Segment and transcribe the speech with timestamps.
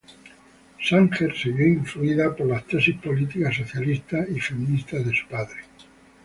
[0.83, 5.59] Sanger se vio influida por las tesis políticas socialistas y feministas de su padre.